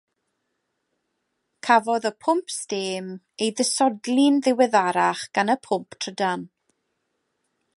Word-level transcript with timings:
Cafodd 1.67 2.07
y 2.09 2.11
pwmp 2.27 2.49
stêm 2.55 3.11
ei 3.45 3.53
ddisodli'n 3.59 4.41
ddiweddarach 4.47 5.21
gan 5.39 5.55
y 5.55 5.57
pwmp 5.69 5.99
trydan. 6.01 6.49